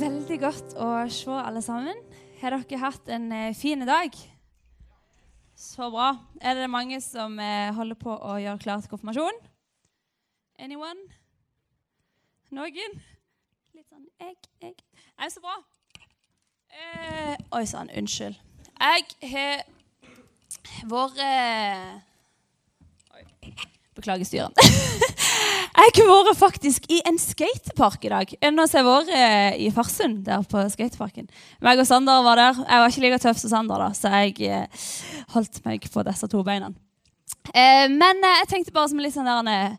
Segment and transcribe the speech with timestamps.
[0.00, 1.98] Veldig godt å se alle sammen.
[2.40, 4.14] Har dere hatt en eh, fin dag?
[5.58, 6.14] Så bra.
[6.40, 9.40] Er det mange som eh, holder på å gjøre klar til konfirmasjon?
[10.64, 11.04] Anyone?
[12.56, 12.96] Noen?
[13.76, 14.74] Litt sånn jeg, jeg.
[15.20, 15.58] Nei, så bra.
[16.72, 18.40] Eh, oi sann, unnskyld.
[18.82, 19.64] Jeg har
[20.88, 22.00] vært eh.
[23.92, 24.56] Beklager styret.
[25.82, 28.34] jeg har faktisk i en skatepark i dag.
[28.40, 31.28] Er det jeg har vært eh, i Farsund, der på skateparken?
[31.64, 32.62] Meg og Sander var der.
[32.62, 34.86] Jeg var ikke like tøff som Sander, da, så jeg eh,
[35.34, 36.72] holdt meg på disse to beina.
[37.50, 39.78] Eh, men jeg tenkte bare som litt sånn der en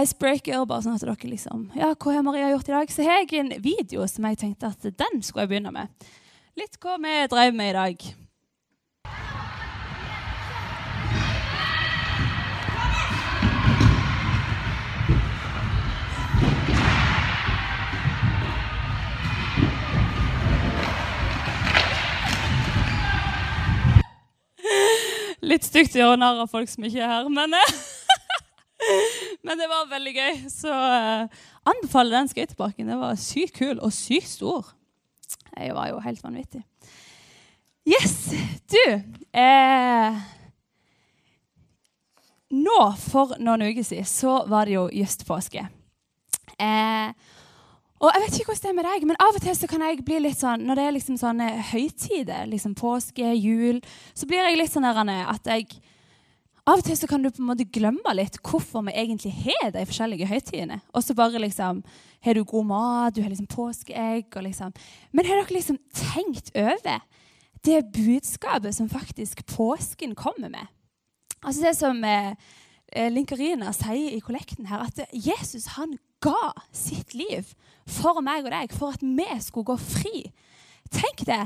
[0.00, 2.90] icebreaker, bare sånn at dere liksom Ja, hva har Maria gjort i dag?
[2.90, 6.12] Så har jeg en video som jeg tenkte at den skulle jeg begynne med.
[6.58, 8.06] Litt hva vi drev med i dag.
[25.54, 27.52] Litt stygt å gjøre narr av folk som ikke er her, men,
[29.46, 30.38] men det var veldig gøy.
[30.50, 32.90] Så uh, anbefaler den skateparken.
[32.90, 34.72] Det var sykt kul og sykt stor.
[35.54, 36.64] Jeg var jo helt vanvittig.
[37.86, 38.32] Yes,
[38.72, 38.80] du
[39.36, 40.20] eh,
[42.54, 45.66] Nå, for noen uker siden, så var det jo just påske.
[46.56, 47.12] Eh,
[48.04, 49.82] og jeg vet ikke hvordan det er med deg, men Av og til så kan
[49.86, 53.80] jeg bli litt sånn når det er liksom sånne høytider, liksom påske, jul,
[54.12, 55.78] så blir jeg litt sånn at jeg
[56.64, 59.72] Av og til så kan du på en måte glemme litt hvorfor vi egentlig har
[59.74, 60.78] de forskjellige høytidene.
[60.96, 61.82] Og så bare liksom
[62.24, 64.72] Har du god mat, du har liksom påskeegg og liksom
[65.12, 67.00] Men har dere liksom tenkt over
[67.64, 70.66] det budskapet som faktisk påsken kommer med?
[71.44, 72.36] Altså det som eh,
[72.94, 77.54] Linkarina sier i kollekten her, at Jesus han ga sitt liv
[77.90, 80.26] for meg og deg, for at vi skulle gå fri.
[80.94, 81.44] Tenk det!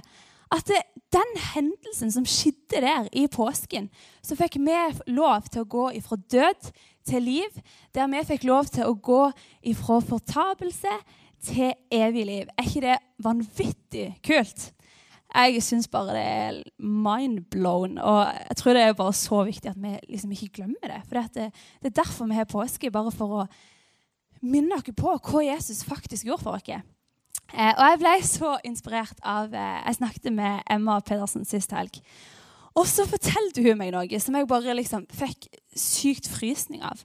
[0.48, 0.80] At det,
[1.12, 3.90] den hendelsen som skjedde der i påsken,
[4.24, 4.76] så fikk vi
[5.12, 6.70] lov til å gå ifra død
[7.08, 7.60] til liv.
[7.92, 9.26] Der vi fikk lov til å gå
[9.68, 10.94] ifra fortapelse
[11.44, 12.48] til evig liv.
[12.56, 14.70] Er ikke det vanvittig kult?
[15.28, 17.98] Jeg syns bare det er mind-blown.
[17.98, 21.02] Og jeg tror det er bare så viktig at vi liksom ikke glemmer det.
[21.08, 21.50] For det,
[21.82, 23.48] det, er derfor vi har påske, bare for å
[24.40, 26.82] minne dere på hva Jesus faktisk gjorde for dere.
[27.52, 32.00] Eh, og jeg ble så inspirert av eh, Jeg snakket med Emma Pedersen sist helg.
[32.76, 37.00] Og så fortalte hun meg noe som jeg bare liksom fikk sykt frysning av.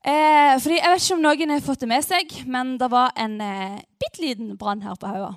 [0.00, 3.12] Eh, fordi Jeg vet ikke om noen har fått det med seg, men det var
[3.20, 5.34] en eh, bitte liten brann her på Haua.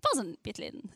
[0.00, 0.90] Bare sånn bitte liten.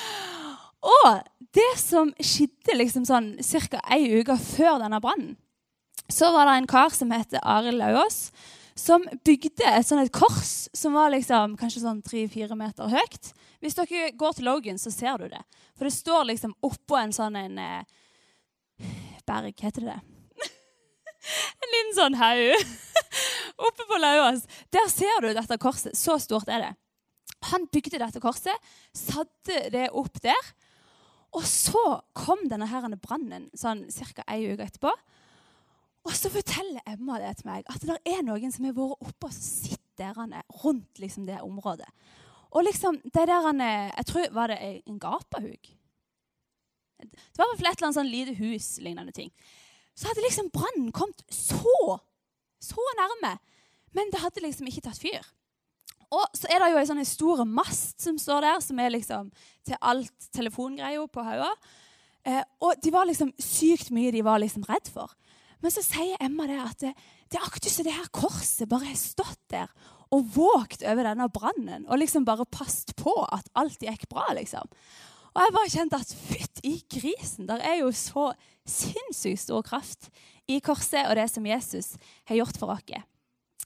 [0.94, 1.22] og
[1.54, 3.34] det som skjedde liksom sånn
[3.70, 3.80] ca.
[3.94, 5.34] ei uke før denne brannen,
[6.08, 8.28] så var det en kar som heter Arild Lauvås,
[8.74, 13.30] som bygde et sånn et kors som var liksom kanskje sånn tre-fire meter høyt.
[13.62, 15.40] Hvis dere går til Logan, så ser du det.
[15.78, 17.84] For det står liksom oppå en sånn en eh,
[19.24, 20.00] Berg, heter det det?
[21.62, 22.66] en liten sånn haug
[23.70, 24.44] oppe på Lauvås.
[24.74, 25.96] Der ser du dette korset.
[25.96, 26.72] Så stort er det.
[27.50, 30.52] Han bygde dette korset, satte det opp der.
[31.34, 31.82] Og så
[32.14, 32.68] kom denne
[33.02, 34.24] brannen sånn ca.
[34.30, 34.92] ei uke etterpå.
[36.04, 39.30] Og så forteller Emma det til meg, at det er noen som har vært oppe
[39.30, 40.12] og sitter
[40.62, 41.88] rundt liksom, det området.
[42.54, 45.70] Og liksom, det der han, Jeg tror var det en gapahuk.
[47.00, 49.32] Det var i hvert fall et eller annet sånn lite hus-lignende ting.
[49.94, 51.98] Så hadde liksom brannen kommet så,
[52.62, 53.38] så nærme.
[53.94, 55.24] Men det hadde liksom ikke tatt fyr.
[56.14, 59.32] Og så er det jo ei sånn stor mast som står der, som er liksom
[59.66, 61.50] til alt telefongreia på Haua.
[62.24, 65.12] Eh, og de var liksom sykt mye de var liksom redd for.
[65.64, 66.92] Men så sier Emma det at det,
[67.32, 69.72] det er akkurat som det her korset bare har stått der
[70.14, 74.26] og vågt over denne brannen og liksom bare passet på at alt gikk bra.
[74.36, 74.68] liksom.
[75.34, 78.28] Og jeg bare kjente at fytt i grisen, der er jo så
[78.68, 80.10] sinnssykt stor kraft
[80.46, 81.94] i korset og det som Jesus
[82.28, 83.02] har gjort for oss.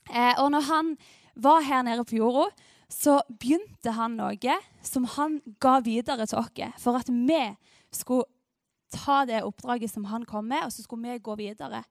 [0.09, 0.95] Eh, og når han
[1.43, 2.49] var her nede på jorda,
[2.89, 7.41] så begynte han noe som han ga videre til oss for at vi
[7.93, 8.25] skulle
[8.89, 11.83] ta det oppdraget som han kom med, og så skulle vi gå videre.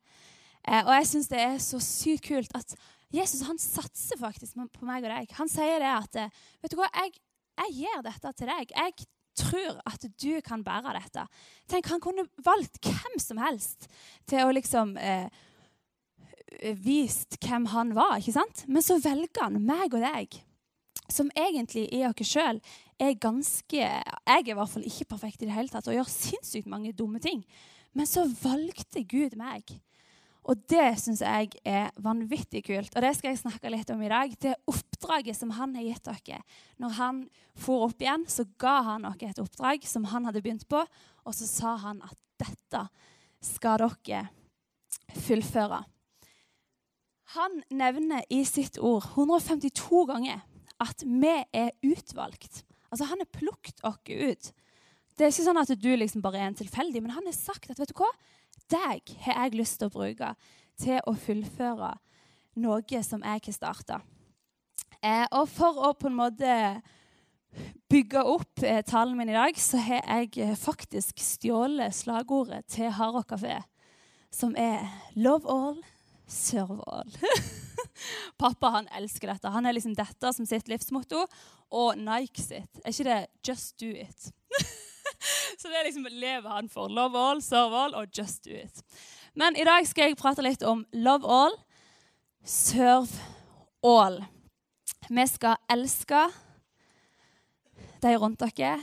[0.66, 2.74] Eh, og jeg syns det er så sykt kult at
[3.14, 5.30] Jesus han satser faktisk på meg og deg.
[5.38, 7.14] Han sier det at eh, vet du hva, jeg,
[7.62, 8.74] jeg gir dette til deg.
[8.74, 9.08] Jeg
[9.38, 11.24] tror at du kan bære dette.
[11.70, 13.88] Tenk, Han kunne valgt hvem som helst
[14.28, 15.30] til å liksom eh,
[16.82, 18.18] vist hvem han var.
[18.18, 18.64] ikke sant?
[18.68, 20.38] Men så velger han meg og deg,
[21.08, 22.60] som egentlig i oss sjøl
[22.98, 26.08] er ganske Jeg er i hvert fall ikke perfekt i det hele tatt og gjør
[26.10, 27.44] sinnssykt mange dumme ting.
[27.96, 29.70] Men så valgte Gud meg.
[30.48, 32.94] Og det syns jeg er vanvittig kult.
[32.96, 34.32] Og det skal jeg snakke litt om i dag.
[34.40, 36.40] Det oppdraget som han har gitt dere.
[36.80, 37.20] Når han
[37.58, 41.36] for opp igjen, så ga han dere et oppdrag som han hadde begynt på, og
[41.36, 42.84] så sa han at dette
[43.44, 44.24] skal dere
[45.26, 45.82] fullføre.
[47.34, 50.40] Han nevner i sitt ord 152 ganger
[50.80, 52.64] at vi er utvalgt.
[52.90, 54.52] Altså Han har plukket oss ut.
[55.18, 57.70] Det er ikke sånn at du liksom bare er en tilfeldig, men han har sagt
[57.72, 58.10] at vet du hva?
[58.68, 60.34] deg har jeg lyst til å bruke
[60.78, 61.94] til å fullføre
[62.58, 64.00] noe som jeg har starta.
[65.00, 66.54] Eh, og for å på en måte
[67.90, 72.90] bygge opp eh, talen min i dag, så har jeg eh, faktisk stjålet slagordet til
[72.92, 73.60] Hardrock kafé,
[74.30, 74.84] som er
[75.14, 75.78] 'Love all,
[76.28, 77.18] serve all'.
[78.38, 79.48] Pappa han elsker dette.
[79.48, 81.26] Han er liksom dette som sitt livsmotto.
[81.70, 82.80] Og Nike sitt.
[82.84, 84.30] Er ikke det 'just do it'?
[85.58, 86.88] Så det er liksom lever han for.
[86.88, 88.82] Love all, serve all og just do it.
[89.34, 91.56] Men i dag skal jeg prate litt om love all,
[92.44, 93.10] serve
[93.82, 94.24] all.
[95.08, 96.28] Vi skal elske
[98.02, 98.78] de rundt dere,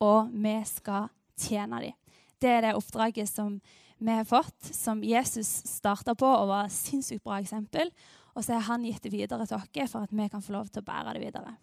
[0.00, 1.08] og vi skal
[1.40, 1.96] tjene dem.
[2.40, 3.60] Det er det oppdraget som
[4.04, 7.88] vi har fått, som Jesus starta på og var et sinnssykt bra eksempel.
[8.34, 10.68] Og så har han gitt det videre til oss for at vi kan få lov
[10.68, 11.54] til å bære det videre.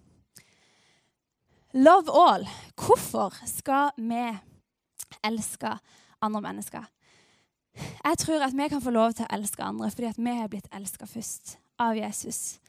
[1.78, 2.48] Love all.
[2.76, 4.24] Hvorfor skal vi
[5.24, 5.76] elske
[6.22, 6.88] andre mennesker?
[7.78, 10.50] Jeg tror at vi kan få lov til å elske andre fordi at vi har
[10.52, 12.60] blitt elska først av Jesus.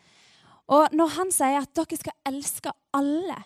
[0.71, 3.41] Og når han sier at dere skal elske alle,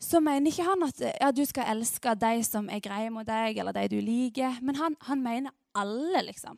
[0.00, 3.58] så mener ikke han at ja, du skal elske de som er greie mot deg,
[3.60, 4.56] eller de du liker.
[4.64, 6.56] Men han, han mener alle, liksom.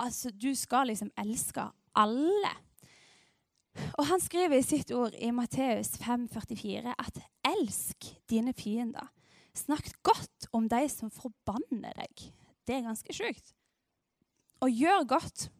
[0.00, 2.52] Altså, du skal liksom elske alle.
[4.00, 9.08] Og han skriver i sitt ord i Matteus 5,44 at 'elsk dine fiender'.
[9.54, 12.32] Snakk godt om de som forbanner deg.
[12.66, 13.52] Det er ganske sjukt.
[14.64, 15.50] Og gjør godt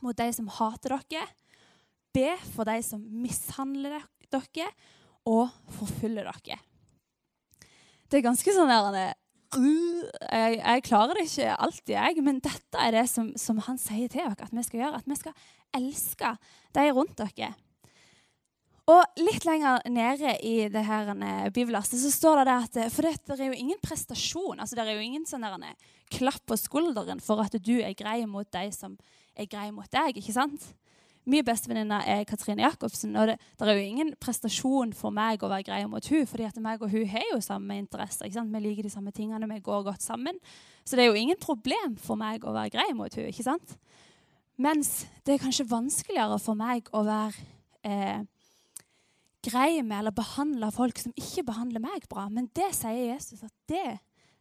[0.00, 1.26] mot de som hater dere.
[2.14, 4.00] Be for de som mishandler
[4.32, 4.70] dere,
[5.28, 6.58] og forfølger dere.
[8.08, 9.14] Det er ganske sånn der,
[9.56, 14.10] jeg, jeg, klarer det ikke alltid, jeg, men dette er det som, som han sier
[14.12, 15.00] til dere at vi skal gjøre.
[15.00, 16.34] At vi skal elske
[16.76, 17.54] de rundt dere.
[18.88, 21.10] Og litt lenger nede i det her
[21.52, 24.60] bibelastet, så står det at For det er jo ingen prestasjon.
[24.60, 25.44] altså Det er jo ingen sånn
[26.08, 28.96] klapp på skulderen for at du er grei mot de som
[29.36, 30.16] er grei mot deg.
[30.16, 30.72] ikke sant?
[31.28, 33.12] Min bestevenninne er Katrine Jacobsen.
[33.20, 36.46] Og det, det, er jo ingen prestasjon for meg å være grei mot hun, fordi
[36.48, 38.30] at meg og hun har jo samme interesser.
[38.32, 40.40] Vi liker de samme tingene, vi går godt sammen.
[40.88, 43.76] Så det er jo ingen problem for meg å være grei mot hun, ikke sant?
[44.58, 47.46] Mens det er kanskje vanskeligere for meg å være
[47.86, 48.24] eh,
[49.44, 52.26] grei med eller behandle folk som ikke behandler meg bra.
[52.32, 53.98] Men det sier Jesus at det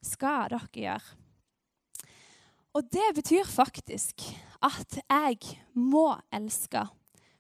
[0.07, 1.17] skal dere gjøre.
[2.77, 4.23] Og det betyr faktisk
[4.63, 6.83] at jeg må elske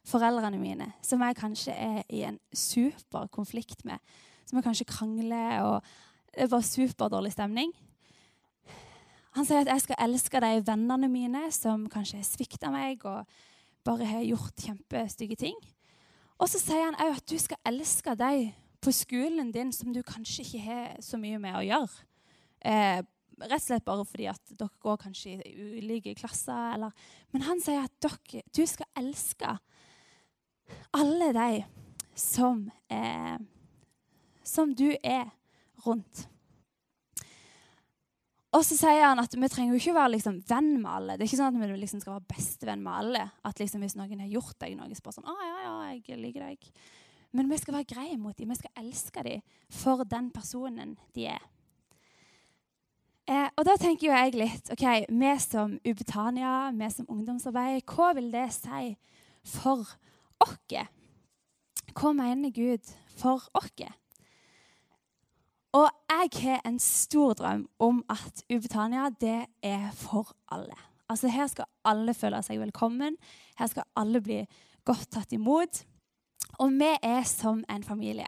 [0.07, 3.99] foreldrene mine, som jeg kanskje er i en super konflikt med.
[4.47, 5.81] Som jeg kanskje krangler, og
[6.33, 7.73] det er bare superdårlig stemning.
[9.37, 13.27] Han sier at jeg skal elske de vennene mine som kanskje har svikta meg og
[13.85, 15.59] bare har gjort kjempestygge ting.
[16.37, 18.47] Og så sier han òg at du skal elske de
[18.81, 22.07] på skolen din som du kanskje ikke har så mye med å gjøre.
[22.65, 23.01] Eh,
[23.37, 26.73] Rett og slett bare fordi at dere går kanskje i ulike klasser.
[26.73, 29.57] Eller, men han sier at dere, du skal elske
[30.97, 31.51] alle de
[32.17, 33.37] som, eh,
[34.43, 35.29] som du er
[35.85, 36.27] rundt.
[38.55, 41.17] Og så sier han at vi trenger jo ikke være liksom, venn med alle.
[41.17, 43.25] Det er ikke sånn at vi liksom skal være bestevenn med alle.
[43.45, 46.47] At liksom, Hvis noen har gjort deg noe, så sånn, ah, ja, ja, jeg liker
[46.47, 46.71] deg.
[47.37, 48.49] Men vi skal være greie mot dem.
[48.49, 51.43] Vi skal elske dem for den personen de er.
[53.27, 58.13] Eh, og da tenker jo jeg litt ok, Vi som Ubetania, vi som ungdomsarbeid, hva
[58.15, 58.93] vil det si
[59.43, 59.83] for
[60.39, 60.87] oss?
[61.97, 63.73] Hva mener Gud for oss?
[65.75, 70.77] Og jeg har en stor drøm om at Ubetania det er for alle.
[71.09, 73.17] Altså Her skal alle føle seg velkommen.
[73.59, 74.39] Her skal alle bli
[74.85, 75.83] godt tatt imot.
[76.59, 78.27] Og vi er som en familie.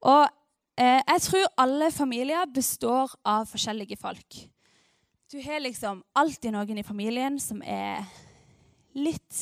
[0.00, 0.28] Og
[0.80, 4.38] jeg tror alle familier består av forskjellige folk.
[5.32, 8.02] Du har liksom alltid noen i familien som er
[8.92, 9.38] litt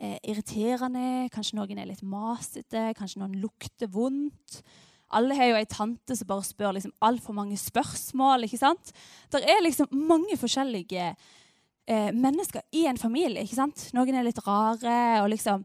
[0.00, 1.30] eh, irriterende.
[1.32, 4.60] Kanskje noen er litt masete, kanskje noen lukter vondt.
[5.16, 8.44] Alle har jo ei tante som bare spør liksom altfor mange spørsmål.
[8.44, 8.92] ikke sant?
[9.32, 13.44] Det er liksom mange forskjellige eh, mennesker i en familie.
[13.44, 13.88] ikke sant?
[13.96, 15.22] Noen er litt rare.
[15.22, 15.64] og liksom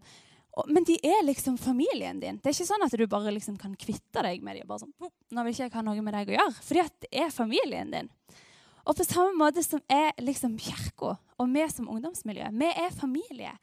[0.68, 2.38] men de er liksom familien din.
[2.42, 4.68] Det er ikke sånn at du bare liksom kan kvitte deg med dem.
[4.68, 4.94] bare sånn,
[5.32, 6.64] nå vil ikke jeg ha noe med deg å gjøre.
[6.68, 8.10] Fordi at det er familien din.
[8.82, 13.54] Og på samme måte som er liksom kirka og vi som ungdomsmiljø, vi er familie.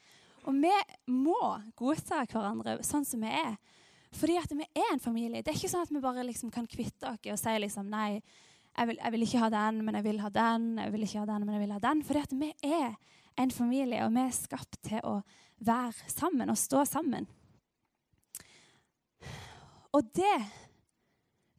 [0.49, 0.73] Og vi
[1.13, 1.39] må
[1.77, 3.59] godta hverandre sånn som vi er.
[4.17, 5.43] Fordi at vi er en familie.
[5.43, 8.23] Det er ikke sånn at vi bare liksom kan kvitte oss og si liksom nei,
[8.79, 10.67] jeg vil, jeg vil, ikke ha den, men jeg vil ha den.
[10.79, 12.03] Jeg vil ikke ha den, men jeg vil ha den.
[12.07, 12.97] Fordi at vi er
[13.39, 15.19] en familie, og vi er skapt til å
[15.61, 17.29] være sammen og stå sammen.
[19.93, 20.39] Og det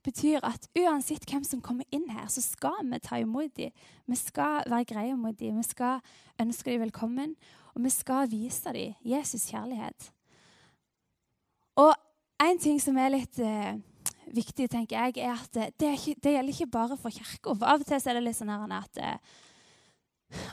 [0.03, 3.73] betyr at uansett hvem som kommer inn her, så skal vi ta imot dem.
[4.07, 5.57] Vi skal være greie mot dem.
[5.59, 5.99] Vi skal
[6.39, 7.35] ønske dem velkommen,
[7.75, 10.11] og vi skal vise dem Jesus' kjærlighet.
[11.75, 11.93] Og
[12.43, 13.77] en ting som er litt eh,
[14.33, 17.55] viktig, tenker jeg, er at det, det, ikke, det gjelder ikke bare for kirka.
[17.55, 19.37] Av og til er det litt sånn at eh,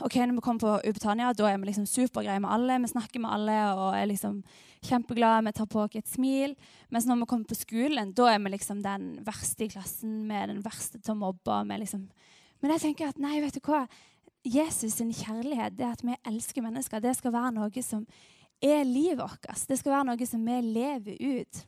[0.01, 2.79] ok, Når vi kommer på Ubetania, da er vi liksom supergreie med alle.
[2.81, 4.41] Vi snakker med alle og er liksom
[4.81, 5.45] kjempeglade.
[5.45, 6.55] Vi tar på oss et smil.
[6.89, 10.27] Mens når vi kommer på skolen, da er vi liksom den verste i klassen.
[10.29, 11.63] Vi er den verste til å mobbe.
[11.77, 12.07] Liksom.
[12.61, 13.85] Men jeg tenker at nei, vet du hva?
[14.47, 18.05] Jesus' sin kjærlighet, det at vi elsker mennesker, det skal være noe som
[18.63, 19.49] er livet vårt.
[19.67, 21.65] Det skal være noe som vi lever ut.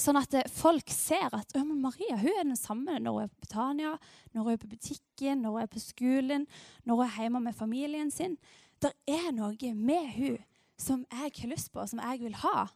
[0.00, 3.46] Sånn at eh, folk ser at Maria hun er den samme når hun er på
[3.46, 3.94] Betania,
[4.32, 6.46] når hun er på butikken, når hun er på skolen,
[6.84, 8.36] når hun er hjemme med familien sin.
[8.80, 10.38] Det er noe med hun
[10.80, 12.68] som jeg har lyst på, som jeg vil ha.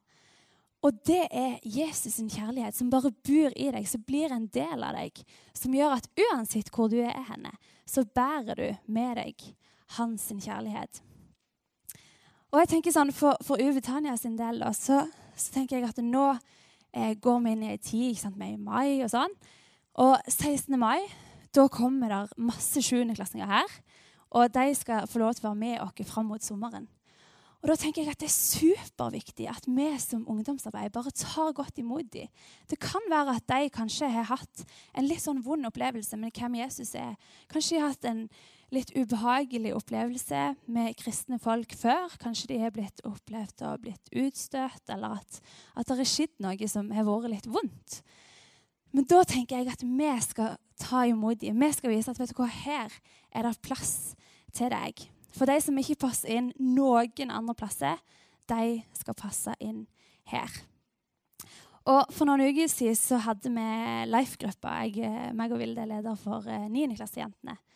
[0.84, 4.84] Og det er Jesus' sin kjærlighet som bare bor i deg, som blir en del
[4.84, 5.23] av deg.
[5.56, 7.54] Som gjør at uansett hvor du er henne,
[7.88, 9.46] så bærer du med deg
[9.96, 11.00] hans kjærlighet.
[12.52, 15.06] Og jeg tenker sånn, For, for Uve Tanja sin del da, så,
[15.37, 16.34] så tenker jeg at nå
[16.94, 19.32] går vi inn i ei tid sant, med i mai og sånn.
[20.02, 20.78] Og 16.
[20.78, 21.00] mai
[21.54, 23.78] da kommer det masse sjuendeklassinger her.
[24.34, 26.88] Og de skal få lov til å være med oss fram mot sommeren.
[27.64, 31.78] Og da tenker jeg at Det er superviktig at vi som ungdomsarbeid bare tar godt
[31.78, 32.28] imot dem.
[32.68, 36.58] Det kan være at de kanskje har hatt en litt sånn vond opplevelse med hvem
[36.60, 37.14] Jesus er.
[37.48, 38.28] Kanskje de har hatt en
[38.73, 40.42] litt ubehagelig opplevelse
[40.73, 42.14] med kristne folk før.
[42.23, 45.40] Kanskje de har blitt opplevd og blitt utstøtt, eller at,
[45.76, 48.00] at det har skjedd noe som har vært litt vondt.
[48.94, 51.59] Men da tenker jeg at vi skal ta imot dem.
[51.59, 52.92] Vi skal vise at vet du hva, her
[53.35, 54.14] er det plass
[54.54, 55.09] til deg.
[55.35, 57.99] For de som ikke passer inn noen andre plasser,
[58.47, 59.87] de skal passe inn
[60.30, 60.50] her.
[61.85, 63.68] Og For noen uker siden så hadde vi
[64.09, 64.78] Life-gruppa.
[64.88, 67.59] Jeg, meg og Vilde er leder for 9.klassejentene.
[67.59, 67.73] Uh,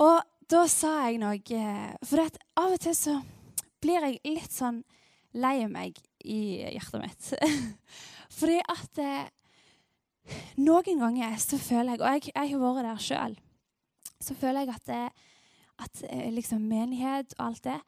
[0.00, 1.60] og da sa jeg noe
[2.08, 3.18] For av og til så
[3.80, 4.82] blir jeg litt sånn
[5.38, 7.28] lei meg i hjertet mitt.
[8.38, 9.30] Fordi at eh,
[10.60, 13.36] noen ganger så føler jeg, og jeg, jeg har vært der sjøl,
[14.20, 15.30] så føler jeg at, det,
[15.86, 17.80] at eh, liksom menighet og alt det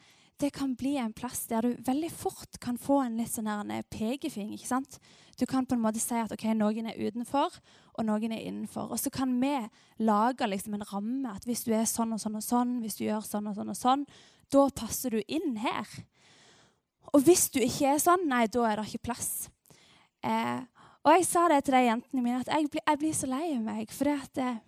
[0.43, 3.85] det kan bli en plass der du veldig fort kan få en litt sånn eh,
[3.93, 4.53] pekefing.
[4.57, 4.99] ikke sant?
[5.43, 7.57] Du kan på en måte si at ok, noen er utenfor,
[7.99, 8.93] og noen er innenfor.
[8.95, 9.51] Og så kan vi
[9.99, 13.09] lage liksom en ramme at hvis du er sånn og sånn og sånn, hvis du
[13.09, 14.05] gjør sånn og sånn og sånn,
[14.55, 15.89] da passer du inn her.
[17.11, 19.33] Og hvis du ikke er sånn, nei, da er det ikke plass.
[20.23, 20.63] Eh,
[21.03, 23.47] og jeg sa det til de jentene mine, at jeg blir, jeg blir så lei
[23.59, 23.91] meg.
[23.91, 24.61] For det at eh,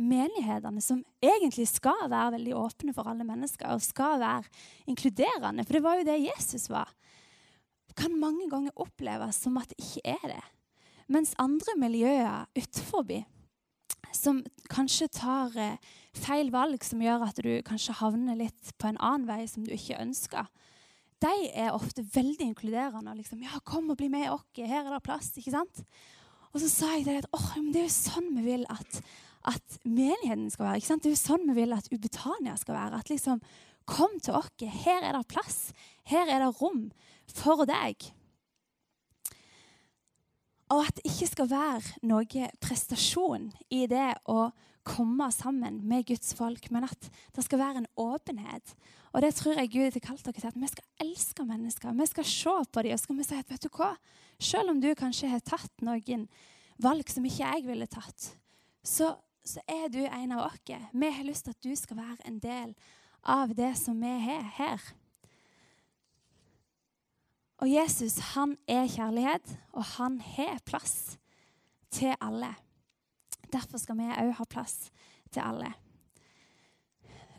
[0.00, 4.48] menighetene, som egentlig skal være veldig åpne for alle mennesker og skal være
[4.88, 6.96] inkluderende, for det var jo det Jesus var,
[7.96, 10.44] kan mange ganger oppleves som at det ikke er det.
[11.12, 13.24] Mens andre miljøer utenfor,
[14.16, 15.78] som kanskje tar eh,
[16.16, 19.74] feil valg som gjør at du kanskje havner litt på en annen vei som du
[19.76, 20.48] ikke ønsker,
[21.24, 23.14] de er ofte veldig inkluderende.
[23.16, 24.44] liksom, ja, 'Kom og bli med oss.
[24.56, 25.84] Her er det plass.' ikke sant?
[26.52, 29.00] Og så sa jeg det at oh, det er jo sånn vi vil at,
[29.46, 30.80] at menigheten skal være.
[30.80, 31.04] ikke sant?
[31.04, 33.00] Det er jo sånn vi vil at Ubetania skal være.
[33.00, 33.42] At liksom,
[33.86, 34.50] Kom til oss.
[34.58, 35.70] Her er det plass.
[36.10, 36.88] Her er det rom
[37.30, 38.08] for deg.
[40.74, 44.48] Og at det ikke skal være noe prestasjon i det å
[44.86, 48.74] komme sammen med Guds folk, men at det skal være en åpenhet.
[49.14, 51.94] Og det tror jeg Gud har kalt dere til, at vi skal elske mennesker.
[51.94, 53.92] Vi skal se på dem og skal vi si at vet du hva?
[54.42, 56.26] Selv om du kanskje har tatt noen
[56.82, 58.32] valg som ikke jeg ville tatt,
[58.86, 59.14] så
[59.46, 60.60] så er du en av oss.
[60.92, 62.74] Vi har lyst til at du skal være en del
[63.22, 64.82] av det som vi har her.
[67.62, 71.16] Og Jesus han er kjærlighet, og han har plass
[71.90, 72.52] til alle.
[73.52, 74.90] Derfor skal vi òg ha plass
[75.30, 75.72] til alle.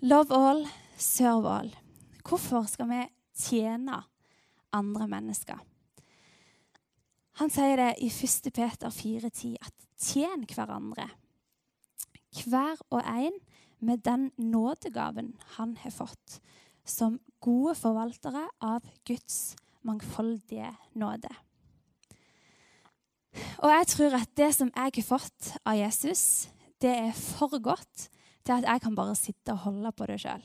[0.01, 0.65] Love all,
[0.97, 1.71] serve all.
[2.27, 3.03] Hvorfor skal vi
[3.37, 4.01] tjene
[4.73, 5.59] andre mennesker?
[7.37, 8.49] Han sier det i 1.
[8.55, 11.05] Peter 4,10 at tjen hverandre
[12.45, 13.39] hver og en
[13.79, 16.39] med den nådegaven han har fått,
[16.85, 21.31] som gode forvaltere av Guds mangfoldige nåde.
[23.61, 26.49] Og jeg tror at det som jeg har fått av Jesus,
[26.81, 28.09] det er for godt
[28.45, 30.43] til at jeg kan bare sitte og holde på det sjøl.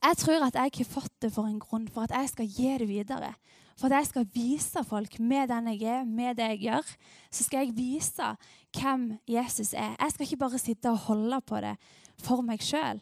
[0.00, 2.68] Jeg tror at jeg har fått det for en grunn, for at jeg skal gi
[2.80, 3.34] det videre.
[3.76, 6.94] For at jeg skal vise folk med den jeg er, med det jeg gjør,
[7.30, 8.30] så skal jeg vise
[8.76, 9.96] hvem Jesus er.
[10.00, 11.74] Jeg skal ikke bare sitte og holde på det
[12.20, 13.00] for meg sjøl,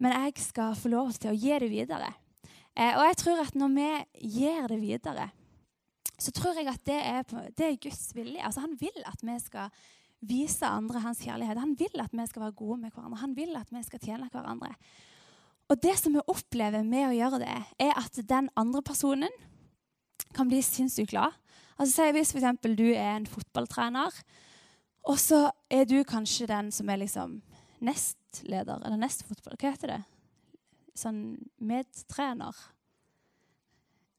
[0.00, 2.12] men jeg skal få lov til å gi det videre.
[2.74, 3.88] Eh, og jeg tror at når vi
[4.36, 5.28] gir det videre,
[6.18, 8.42] så tror jeg at det er, det er Guds vilje.
[8.42, 9.72] Altså, han vil at vi skal
[10.24, 11.60] vise andre hans kjærlighet.
[11.60, 13.20] Han vil at vi skal være gode med hverandre.
[13.20, 14.72] Han vil at vi skal tjene hverandre.
[15.72, 19.32] Og det som vi opplever med å gjøre det, er at den andre personen
[20.36, 21.32] kan bli sinnssykt glad.
[21.78, 22.58] Altså, Hvis f.eks.
[22.76, 24.12] du er en fotballtrener,
[25.04, 27.40] og så er du kanskje den som er liksom
[27.84, 30.02] nestleder, eller nestfotball, hva heter det?
[30.96, 31.20] Sånn
[31.58, 32.54] medtrener.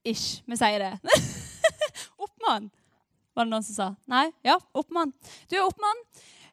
[0.05, 0.43] Ish.
[0.45, 1.15] Vi sier det.
[2.25, 2.69] oppmann,
[3.33, 3.87] var det noen som sa.
[4.11, 4.27] Nei?
[4.45, 5.13] Ja, oppmann.
[5.49, 6.03] Du er oppmann.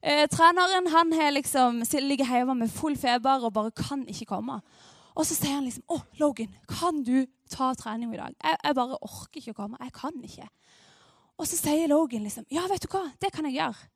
[0.03, 4.61] Eh, treneren han liksom, ligger hjemme med full feber og bare kan ikke komme.
[5.15, 8.75] Og så sier han liksom 'Å, Logan, kan du ta trening i dag?' Jeg, jeg,
[8.75, 9.77] bare orker ikke å komme.
[9.81, 10.49] Jeg kan ikke.
[11.39, 13.89] Og så sier Logan liksom 'Ja, vet du hva, det kan jeg gjøre'.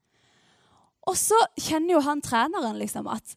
[1.09, 3.37] Og så kjenner jo han treneren liksom at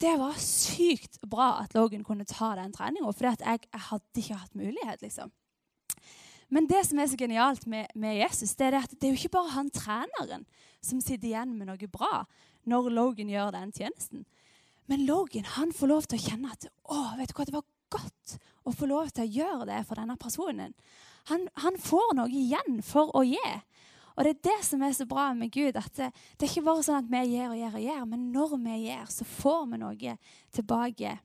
[0.00, 4.38] det var sykt bra at Logan kunne ta den treninga, for jeg, jeg, hadde ikke
[4.38, 5.32] hatt mulighet, liksom.
[6.48, 9.20] Men det som er så genialt med, med Jesus, det er at det er jo
[9.20, 10.46] ikke bare han treneren
[10.80, 12.22] som sitter igjen med noe bra
[12.68, 14.24] når Logan gjør den tjenesten.
[14.88, 17.66] Men Logan han får lov til å kjenne at å, vet du hva, det var
[17.92, 18.38] godt
[18.68, 20.72] å få lov til å gjøre det for denne personen.
[21.28, 23.50] Han, han får noe igjen for å gi.
[24.16, 25.76] Og Det er det som er så bra med Gud.
[25.76, 28.24] at Det, det er ikke bare sånn at vi gjør og gjør og gjør, men
[28.32, 30.16] når vi gjør, så får vi noe
[30.56, 31.18] tilbake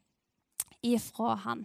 [0.84, 1.64] ifra Han.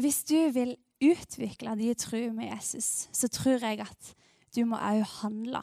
[0.00, 4.14] Hvis du vil utvikle din tro med Jesus, så tror jeg at
[4.56, 5.62] du må òg handle.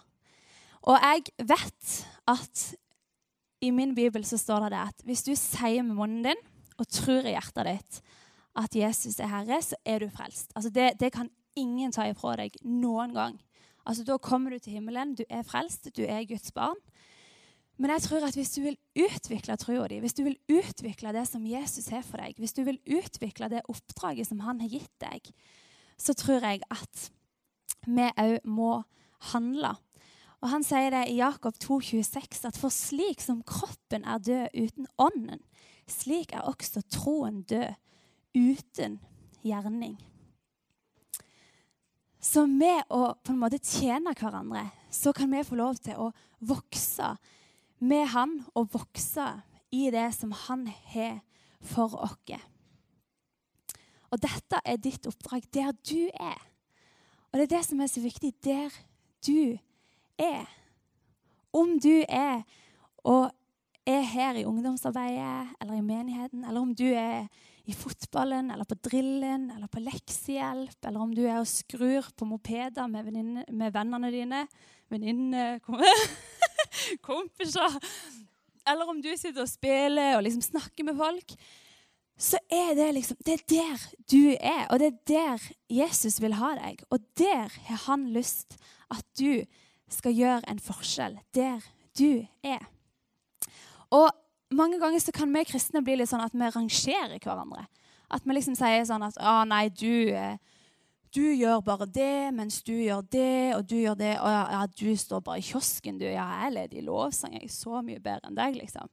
[0.87, 1.95] Og jeg vet
[2.27, 2.67] at
[3.61, 6.45] i min bibel så står det, at hvis du sier med munnen din
[6.77, 7.99] og tror i hjertet ditt
[8.57, 10.53] at Jesus er Herre, så er du frelst.
[10.55, 13.37] Altså det, det kan ingen ta ifra deg noen gang.
[13.87, 16.77] Altså Da kommer du til himmelen, du er frelst, du er Guds barn.
[17.77, 21.27] Men jeg tror at hvis du vil utvikle troa di, hvis du vil utvikle det
[21.29, 24.93] som Jesus har for deg, hvis du vil utvikle det oppdraget som han har gitt
[25.03, 25.29] deg,
[25.97, 27.09] så tror jeg at
[27.85, 28.81] vi òg må
[29.31, 29.75] handle.
[30.41, 34.89] Og Han sier det i Jakob 2,26 at for slik som kroppen er død uten
[35.01, 35.41] ånden,
[35.89, 37.73] slik er også troen død
[38.37, 38.99] uten
[39.45, 39.97] gjerning.
[42.21, 46.11] Så med å på en måte tjene hverandre, så kan vi få lov til å
[46.45, 47.13] vokse
[47.79, 49.27] med Han og vokse
[49.71, 51.19] i det som Han har
[51.61, 52.37] for oss.
[54.07, 56.39] Og dette er ditt oppdrag der du er.
[57.31, 58.31] Og det er det som er så viktig.
[58.43, 58.71] Der
[59.27, 59.57] du
[60.17, 60.45] er.
[61.53, 62.43] Om du er
[63.03, 63.31] og
[63.87, 67.27] er her i ungdomsarbeidet eller i menigheten, eller om du er
[67.67, 72.27] i fotballen eller på drillen eller på leksehjelp, eller om du er og skrur på
[72.29, 73.11] mopeder med,
[73.51, 74.45] med vennene dine
[74.87, 75.59] Venninner
[77.07, 77.75] Kompiser.
[78.67, 81.35] Eller om du sitter og spiller og liksom snakker med folk.
[82.17, 86.39] Så er det liksom Det er der du er, og det er der Jesus vil
[86.39, 86.81] ha deg.
[86.89, 88.57] Og der har han lyst
[88.89, 89.43] at du
[89.91, 91.59] skal gjøre en forskjell der
[91.99, 92.63] du er.
[93.91, 94.09] Og
[94.53, 97.65] mange ganger så kan vi kristne bli litt sånn at vi rangerer hverandre.
[98.13, 100.13] At vi liksom sier sånn at å nei, du,
[101.11, 104.13] du gjør bare det, mens du gjør det, og du gjør det.
[104.23, 106.07] Og ja du står bare i kiosken, du.
[106.07, 107.35] Ja, jeg leder i lovsang.
[107.35, 108.87] Jeg er så mye bedre enn deg, liksom.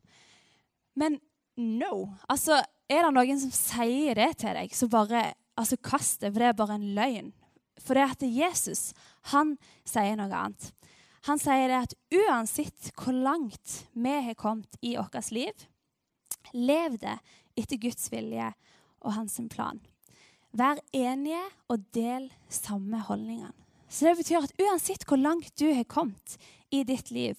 [0.98, 1.20] Men
[1.60, 2.08] no.
[2.30, 2.58] Altså,
[2.90, 6.50] er det noen som sier det til deg, så bare altså, kast det, for det
[6.50, 7.32] er bare en løgn.
[7.82, 8.88] For det at Jesus,
[9.30, 9.54] han
[9.86, 10.70] sier noe annet.
[11.24, 15.66] Han sier det at uansett hvor langt vi har kommet i vårt liv,
[16.52, 17.16] lev det
[17.56, 18.50] etter Guds vilje
[19.00, 19.80] og hans plan.
[20.52, 23.56] Vær enige og del samme holdningene.
[23.88, 26.36] Så det betyr at uansett hvor langt du har kommet
[26.74, 27.38] i ditt liv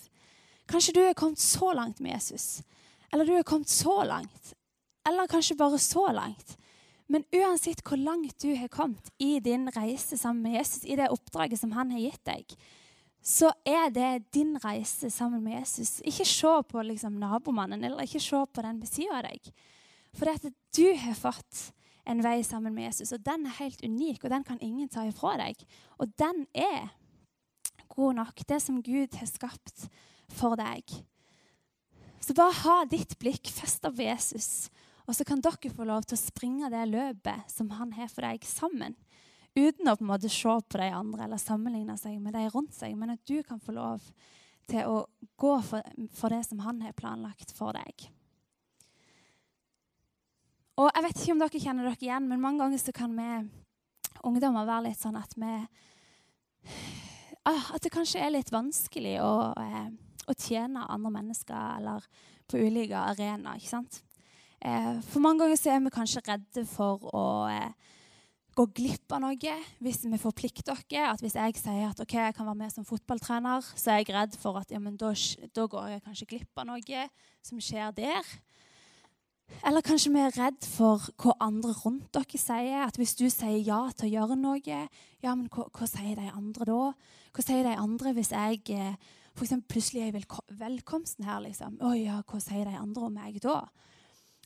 [0.65, 2.63] Kanskje du har kommet så langt med Jesus,
[3.13, 4.55] eller du har kommet så langt,
[5.05, 6.55] eller kanskje bare så langt.
[7.05, 11.11] Men uansett hvor langt du har kommet i din reise sammen med Jesus, i det
[11.13, 12.55] oppdraget som han har gitt deg,
[13.25, 15.97] så er det din reise sammen med Jesus.
[16.05, 19.49] Ikke se på liksom, nabomannen, eller ikke se på den ved siden av deg.
[20.15, 21.71] For det at du har fått
[22.05, 25.07] en vei sammen med Jesus, og den er helt unik, og den kan ingen ta
[25.09, 25.65] ifra deg.
[25.97, 26.93] Og den er
[27.95, 29.87] god nok, det som Gud har skapt
[30.29, 30.85] for deg.
[32.21, 34.69] Så bare ha ditt blikk festa på Jesus,
[35.09, 38.25] og så kan dere få lov til å springe det løpet som han har for
[38.25, 38.93] deg, sammen.
[39.55, 42.75] Uten å på en måte se på de andre eller sammenligne seg med de rundt
[42.75, 44.03] seg, men at du kan få lov
[44.69, 45.05] til å
[45.39, 48.07] gå for, for det som han har planlagt for deg.
[50.75, 53.29] Og jeg vet ikke om dere kjenner dere igjen, men mange ganger så kan vi
[54.27, 55.51] ungdommer være litt sånn at vi
[57.45, 59.87] ah, At det kanskje er litt vanskelig å, eh,
[60.27, 62.07] å tjene andre mennesker eller
[62.49, 63.61] på ulike arenaer.
[63.61, 64.01] ikke sant?
[64.59, 67.25] Eh, for mange ganger så er vi kanskje redde for å
[68.55, 70.85] eh, gå glipp av noe hvis vi forplikter oss.
[70.87, 74.15] At hvis jeg sier at ok, jeg kan være med som fotballtrener, så er jeg
[74.15, 75.13] redd for at ja, da,
[75.55, 77.07] da, går jeg kanskje glipp av noe
[77.45, 78.35] som skjer der.
[79.61, 82.87] Eller kanskje vi er redd for hva andre rundt dere sier.
[82.87, 86.31] At hvis du sier ja til å gjøre noe, ja, men hva, hva sier de
[86.31, 86.81] andre da?
[87.35, 88.63] Hva sier de andre hvis jeg
[89.35, 90.13] for eksempel, plutselig er
[90.55, 91.41] velkomsten her?
[91.43, 91.75] liksom?
[91.83, 93.65] Å ja, hva sier de andre om meg da?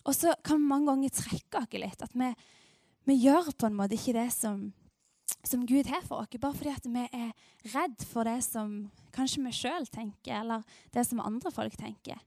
[0.08, 2.02] Og så kan vi mange ganger trekke oss litt.
[2.02, 2.30] At vi,
[3.06, 4.70] vi, gjør på en måte ikke det som,
[5.44, 7.32] som Gud har for oss, bare fordi at vi er
[7.74, 12.20] redd for det som kanskje vi sjøl tenker, eller det som andre folk tenker.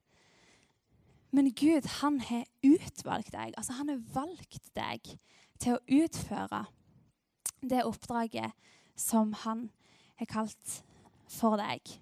[1.33, 3.55] Men Gud, han har utvalgt deg.
[3.57, 5.15] Altså, han har valgt deg
[5.63, 6.67] til å utføre
[7.63, 8.53] det oppdraget
[8.99, 9.71] som han
[10.21, 10.83] har kalt
[11.33, 11.95] for deg.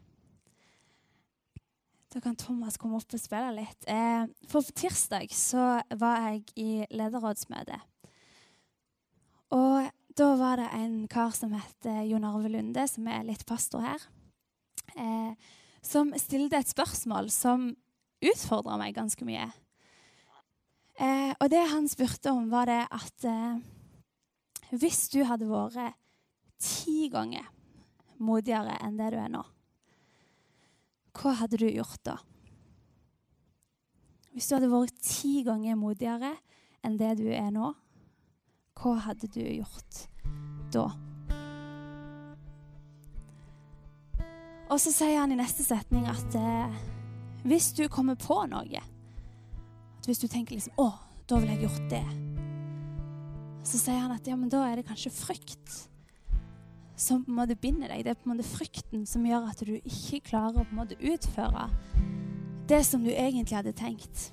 [2.11, 3.87] Da kan Thomas komme opp og spille litt.
[3.87, 7.78] Eh, for tirsdag så var jeg i lederrådsmøte.
[9.56, 13.82] Og da var det en kar som het Jon Arve Lunde, som er litt pastor
[13.84, 14.04] her,
[14.96, 15.32] eh,
[15.82, 17.70] som stilte et spørsmål som
[18.20, 19.48] utfordra meg ganske mye.
[21.00, 23.62] Eh, og det han spurte om, var det at eh,
[24.76, 25.96] hvis du hadde vært
[26.60, 27.48] ti ganger
[28.20, 29.46] modigere enn det du er nå
[31.18, 32.16] hva hadde du gjort da?
[34.30, 36.34] Hvis du hadde vært ti ganger modigere
[36.86, 37.72] enn det du er nå,
[38.80, 40.06] hva hadde du gjort
[40.72, 40.88] da?
[44.70, 46.80] Og så sier han i neste setning at eh,
[47.44, 50.90] hvis du kommer på noe at Hvis du tenker liksom 'Å,
[51.28, 52.14] da ville jeg gjort det',
[53.64, 55.90] så sier han at ja, men da er det kanskje frykt
[56.96, 58.04] som på en måte binder deg.
[58.04, 60.80] Det er på en måte frykten som gjør at du ikke klarer å på en
[60.80, 61.68] måte utføre
[62.68, 64.32] det som du egentlig hadde tenkt.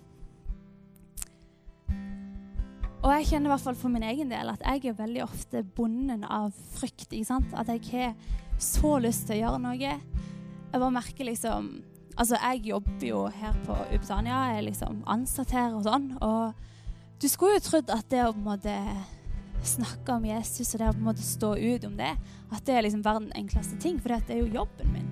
[3.08, 5.62] Og jeg kjenner i hvert fall for min egen del at jeg er veldig ofte
[5.78, 7.08] bonden av frykt.
[7.08, 7.54] ikke sant?
[7.56, 8.16] At jeg har
[8.60, 9.78] så lyst til å gjøre noe.
[9.78, 11.78] Jeg bare merker liksom
[12.18, 16.08] Altså, jeg jobber jo her på Ubetania, jeg er liksom ansatt her og sånn.
[16.26, 16.56] Og
[17.22, 18.74] du skulle jo trodd at det å på en måte
[19.62, 22.10] snakke om Jesus og det å på en måte stå ut om det,
[22.50, 25.06] at det er liksom verdens enkleste ting, for det er jo jobben min.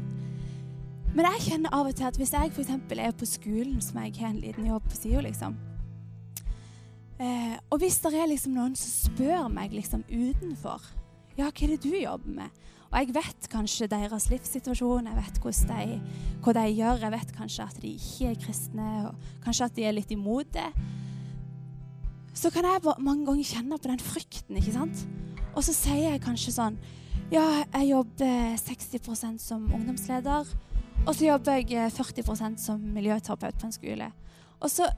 [1.14, 2.74] Men jeg kjenner av og til at hvis jeg f.eks.
[2.74, 5.62] er på skolen, som jeg har en liten jobb på sida, liksom
[7.20, 10.84] eh, Og hvis det er liksom noen som spør meg liksom utenfor
[11.36, 12.62] Ja, hva er det du jobber med?
[12.92, 15.98] Og jeg vet kanskje deres livssituasjon, jeg vet de,
[16.46, 19.84] hva de gjør, jeg vet kanskje at de ikke er kristne, og kanskje at de
[19.84, 20.70] er litt imot det
[22.36, 24.58] så kan jeg mange ganger kjenne på den frykten.
[24.60, 25.08] ikke sant?
[25.56, 26.78] Og så sier jeg kanskje sånn
[27.32, 30.52] Ja, jeg jobber 60% som ungdomsleder.
[31.06, 34.12] Og så jobber jeg 40% som miljøterapeut på en skole.
[34.60, 34.90] Og så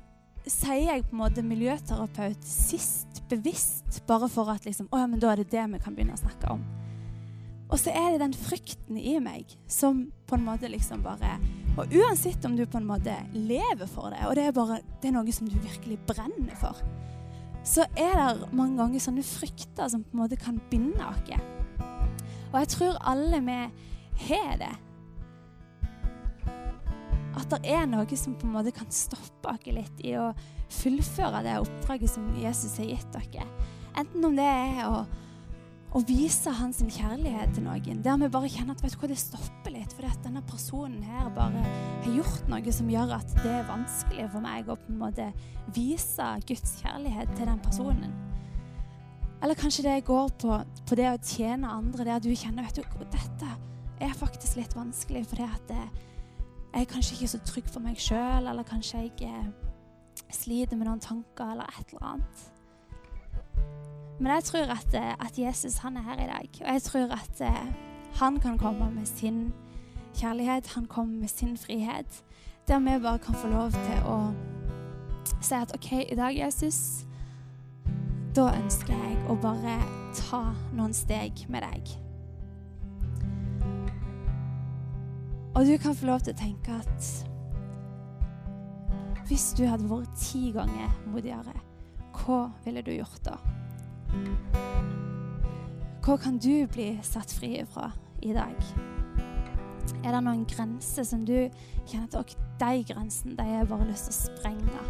[0.51, 5.21] sier jeg på en måte miljøterapeut sist bevisst, bare for at liksom, å ja, men
[5.21, 6.63] da er det det vi kan begynne å snakke om.
[7.67, 11.33] Og så er det den frykten i meg som på en måte liksom bare
[11.77, 15.11] Og uansett om du på en måte lever for det, og det er bare det
[15.11, 16.79] er noe som du virkelig brenner for,
[17.67, 21.35] så er det mange ganger sånne frykter som på en måte kan binde oss.
[22.47, 23.59] Og jeg tror alle vi
[24.29, 24.73] har det.
[27.37, 30.31] At det er noe som på en måte kan stoppe oss litt i å
[30.81, 33.47] fullføre det oppdraget som Jesus har gitt dere.
[33.97, 35.05] Enten om det er å
[35.95, 38.01] å vise hans kjærlighet til noen.
[38.03, 39.93] Der vi bare kjenner at vet du hva, det stopper litt.
[39.95, 44.27] Fordi at denne personen her bare har gjort noe som gjør at det er vanskelig
[44.33, 45.29] for meg å på en måte
[45.75, 48.13] vise Guds kjærlighet til den personen.
[49.41, 53.07] Eller kanskje det går på, på det å tjene andre, der du kjenner vet du,
[53.13, 53.51] dette
[54.01, 55.73] er faktisk litt vanskelig fordi at
[56.77, 59.47] jeg er kanskje ikke så trygg for meg sjøl, eller kanskje jeg eh,
[60.29, 62.43] sliter med noen tanker eller et eller annet.
[64.19, 66.49] Men jeg tror at, eh, at, Jesus han er her i dag.
[66.61, 67.73] Og jeg tror at uh,
[68.19, 69.53] han kan komme med sin
[70.13, 72.23] kjærlighet, han kommer med sin frihet.
[72.67, 74.33] Der vi bare kan få lov til å
[75.41, 77.05] si at OK, i dag, Jesus,
[78.35, 79.79] da ønsker jeg å bare
[80.13, 82.06] ta noen steg med deg.
[85.57, 87.05] Og du kan få lov til å tenke at
[89.25, 91.55] hvis du hadde vært ti ganger modigere,
[92.13, 93.39] hva ville du gjort da?
[96.07, 97.89] hva kan du bli satt fri fra
[98.23, 98.53] i dag?
[100.05, 101.49] Er det noen grenser som du
[101.89, 104.85] kjenner at de grensene de har bare lyst til å sprenge?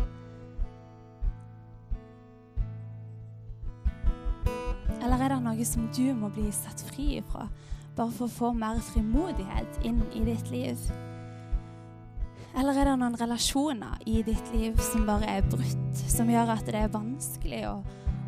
[4.99, 7.47] Eller er det noe som du må bli satt fri fra,
[7.97, 10.81] bare for å få mer frimodighet inn i ditt liv?
[12.57, 16.65] Eller er det noen relasjoner i ditt liv som bare er brutt, som gjør at
[16.65, 17.75] det er vanskelig å,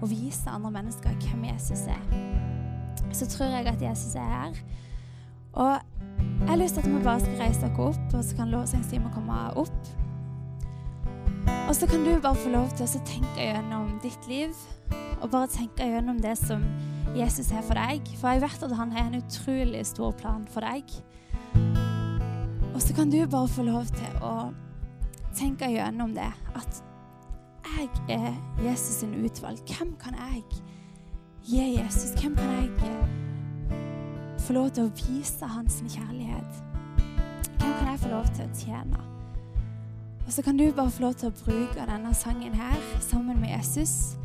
[0.02, 2.04] å vise andre mennesker hvem Jesus er?
[3.14, 4.60] Så tror jeg at Jesus er her.
[5.58, 8.54] Og jeg har lyst til at vi bare skal reise dere opp, og så kan
[8.54, 9.90] lovsangstimen komme opp.
[11.70, 14.54] Og så kan du bare få lov til å tenke gjennom ditt liv,
[15.22, 16.66] og bare tenke gjennom det som
[17.18, 18.06] Jesus har for deg.
[18.20, 20.84] For jeg vet at han har en utrolig stor plan for deg.
[22.74, 24.52] Og så kan du bare få lov til å
[25.36, 26.30] tenke gjennom det.
[26.56, 26.84] At
[27.70, 29.60] jeg er Jesus sin utvalg.
[29.68, 30.44] Hvem kan jeg
[31.50, 32.14] gi Jesus?
[32.22, 32.70] Hvem kan jeg
[34.40, 36.64] få lov til å vise hans kjærlighet?
[37.60, 39.04] Hvem kan jeg få lov til å tjene?
[40.26, 43.50] Og så kan du bare få lov til å bruke denne sangen her sammen med
[43.50, 44.19] Jesus.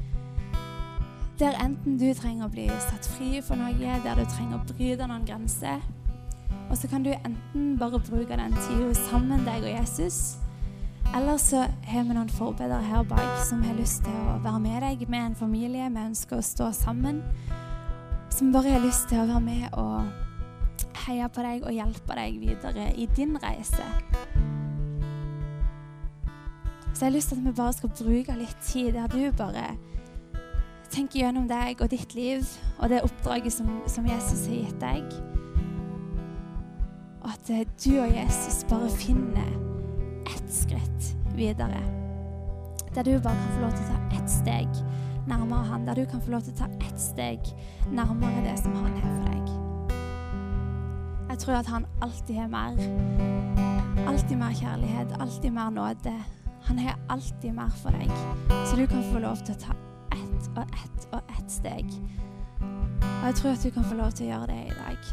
[1.38, 5.06] Der enten du trenger å bli satt fri for noe, der du trenger å bryte
[5.10, 5.82] noen grenser,
[6.70, 10.36] og så kan du enten bare bruke den tida sammen, deg og Jesus.
[11.14, 14.82] Eller så har vi noen forbedere her bak som har lyst til å være med
[14.82, 15.90] deg med en familie.
[15.90, 17.20] Vi ønsker å stå sammen.
[18.34, 22.40] Som bare har lyst til å være med og heie på deg og hjelpe deg
[22.42, 23.86] videre i din reise.
[26.94, 29.74] Så jeg har lyst til at vi bare skal bruke litt tid der du bare
[30.92, 32.44] tenker gjennom deg og ditt liv
[32.78, 35.34] og det oppdraget som, som Jesus har gitt deg
[37.24, 39.48] og at eh, du og Jesus bare finner
[40.28, 41.80] ett skritt videre.
[42.94, 44.68] Der du bare kan få lov til å ta ett steg
[45.26, 45.86] nærmere han.
[45.88, 47.48] Der du kan få lov til å ta ett steg
[47.90, 49.46] nærmere det som han har for deg.
[51.30, 52.76] Jeg tror at han alltid har mer.
[54.04, 56.14] Alltid mer kjærlighet, alltid mer nåde.
[56.68, 58.12] Han har alltid mer for deg.
[58.68, 59.80] Så du kan få lov til å ta
[60.56, 61.90] og ett og ett steg.
[62.60, 65.08] Og jeg tror at du kan få lov til å gjøre det i dag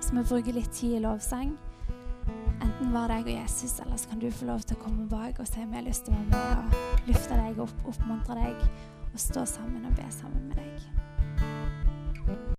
[0.00, 1.52] Så vi bruke litt tid i lovsang.
[2.60, 5.38] Enten var deg og Jesus, eller så kan du få lov til å komme bak
[5.40, 8.66] og si vi har lyst til å være med og løfte deg opp, oppmuntre deg
[9.12, 11.09] og stå sammen og be sammen med deg.